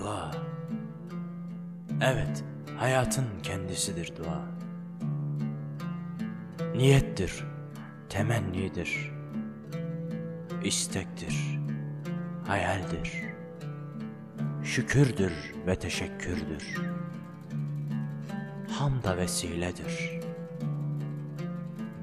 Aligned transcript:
Dua. 0.00 0.30
Evet, 2.00 2.44
hayatın 2.76 3.24
kendisidir 3.42 4.12
dua. 4.16 4.44
Niyettir, 6.74 7.44
temennidir, 8.08 9.12
istektir, 10.64 11.58
hayaldir, 12.46 13.12
şükürdür 14.64 15.54
ve 15.66 15.74
teşekkürdür. 15.74 16.80
Hamda 18.70 19.16
vesiledir, 19.16 20.20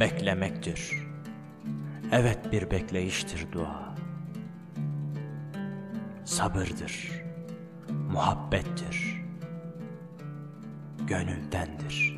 beklemektir. 0.00 1.06
Evet 2.12 2.52
bir 2.52 2.70
bekleyiştir 2.70 3.52
dua. 3.52 3.94
Sabırdır, 6.24 7.24
muhabbettir, 8.14 9.24
gönüldendir. 11.06 12.16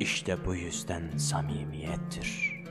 İşte 0.00 0.44
bu 0.46 0.54
yüzden 0.54 1.16
samimiyettir. 1.16 2.64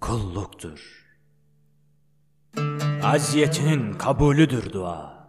Kulluktur. 0.00 1.06
Aziyetinin 3.02 3.92
kabulüdür 3.92 4.72
dua. 4.72 5.28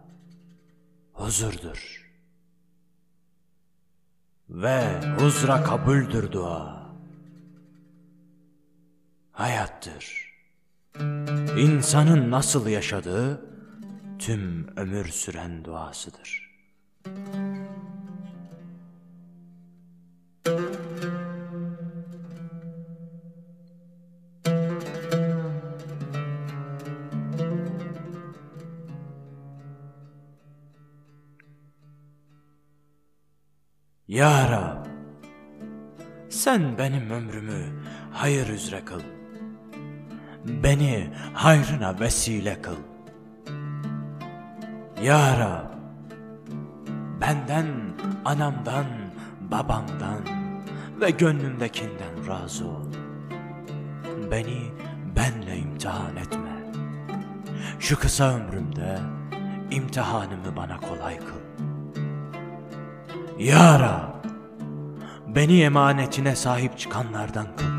Huzurdur. 1.12 2.10
Ve 4.48 5.00
huzra 5.18 5.62
kabuldür 5.62 6.32
dua. 6.32 6.83
Hayattır. 9.34 10.34
İnsanın 11.58 12.30
nasıl 12.30 12.66
yaşadığı 12.66 13.40
tüm 14.18 14.68
ömür 14.76 15.04
süren 15.08 15.64
duasıdır. 15.64 16.54
Ya 34.08 34.50
Rab, 34.50 34.86
sen 36.30 36.78
benim 36.78 37.10
ömrümü 37.10 37.82
hayır 38.12 38.48
üzere 38.48 38.84
kıl. 38.84 39.23
Beni 40.44 41.10
hayrına 41.34 42.00
vesile 42.00 42.62
kıl. 42.62 42.76
Ya 45.02 45.38
Rab, 45.38 45.74
benden, 47.20 47.66
anamdan, 48.24 48.86
babamdan 49.40 50.20
ve 51.00 51.10
gönlümdekinden 51.10 52.28
razı 52.28 52.68
ol. 52.68 52.86
Beni 54.30 54.72
benle 55.16 55.56
imtihan 55.56 56.16
etme. 56.16 56.54
Şu 57.78 57.98
kısa 57.98 58.34
ömrümde 58.34 58.98
imtihanımı 59.70 60.56
bana 60.56 60.80
kolay 60.80 61.18
kıl. 61.18 61.44
Ya 63.38 63.80
Rab, 63.80 64.24
beni 65.26 65.60
emanetine 65.60 66.36
sahip 66.36 66.78
çıkanlardan 66.78 67.46
kıl. 67.56 67.73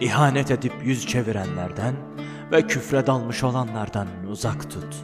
İhanet 0.00 0.50
edip 0.50 0.72
yüz 0.84 1.06
çevirenlerden 1.06 1.94
ve 2.52 2.66
küfre 2.66 3.06
dalmış 3.06 3.44
olanlardan 3.44 4.08
uzak 4.30 4.70
tut. 4.70 4.96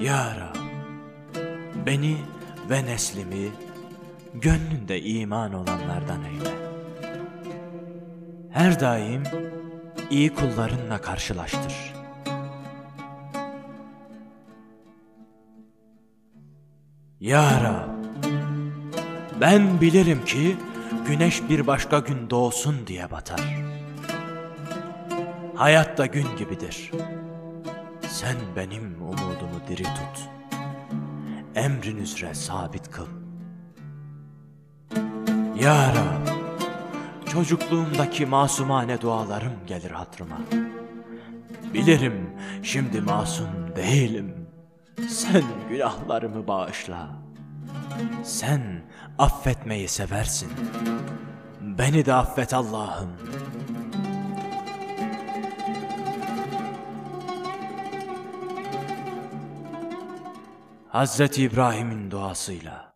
Ya 0.00 0.36
Rab, 0.36 0.56
beni 1.86 2.16
ve 2.70 2.84
neslimi 2.84 3.48
gönlünde 4.34 5.02
iman 5.02 5.52
olanlardan 5.54 6.24
eyle. 6.24 6.50
Her 8.50 8.80
daim 8.80 9.22
iyi 10.10 10.34
kullarınla 10.34 11.00
karşılaştır. 11.00 11.94
Ya 17.20 17.60
Rab, 17.62 17.88
ben 19.40 19.80
bilirim 19.80 20.24
ki 20.24 20.56
güneş 21.06 21.42
bir 21.48 21.66
başka 21.66 21.98
gün 21.98 22.30
doğsun 22.30 22.86
diye 22.86 23.10
batar. 23.10 23.40
Hayat 25.54 25.98
da 25.98 26.06
gün 26.06 26.26
gibidir. 26.38 26.90
Sen 28.08 28.36
benim 28.56 29.02
umudumu 29.02 29.60
diri 29.68 29.82
tut. 29.82 30.28
Emrin 31.54 31.96
üzere 31.96 32.34
sabit 32.34 32.90
kıl. 32.90 33.06
Ya 35.62 35.88
Rab, 35.88 36.28
çocukluğumdaki 37.32 38.26
masumane 38.26 39.00
dualarım 39.00 39.52
gelir 39.66 39.90
hatırıma. 39.90 40.38
Bilirim 41.74 42.30
şimdi 42.62 43.00
masum 43.00 43.76
değilim. 43.76 44.34
Sen 45.08 45.42
günahlarımı 45.70 46.46
bağışla. 46.46 47.27
Sen 48.24 48.82
affetmeyi 49.18 49.88
seversin. 49.88 50.52
Beni 51.60 52.06
de 52.06 52.14
affet 52.14 52.54
Allah'ım. 52.54 53.16
Hazreti 60.88 61.42
İbrahim'in 61.42 62.10
duasıyla. 62.10 62.94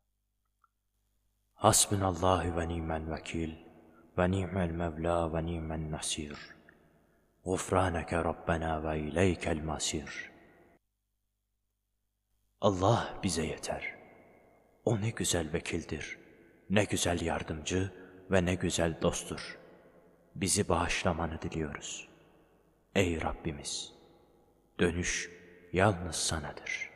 Hasbunallahu 1.55 2.57
ve 2.57 2.69
ni'mel 2.69 3.11
vekil 3.11 3.55
ve 4.19 4.31
ni'mel 4.31 4.71
mevla 4.71 5.35
ve 5.35 5.47
ni'men 5.47 5.91
nasir. 5.91 6.39
Gufraneke 7.45 8.17
Rabbena 8.17 8.85
ve 8.85 9.01
ileykel 9.01 9.63
masir. 9.63 10.31
Allah 12.61 13.09
bize 13.23 13.47
yeter. 13.47 14.02
O 14.85 15.01
ne 15.01 15.11
güzel 15.11 15.53
vekildir, 15.53 16.19
ne 16.71 16.85
güzel 16.85 17.21
yardımcı 17.21 17.93
ve 18.31 18.45
ne 18.45 18.55
güzel 18.55 19.03
dosttur. 19.03 19.59
Bizi 20.35 20.69
bağışlamanı 20.69 21.43
diliyoruz. 21.43 22.09
Ey 22.95 23.23
Rabbimiz, 23.23 23.93
dönüş 24.81 25.31
yalnız 25.73 26.17
sanadır.'' 26.17 26.92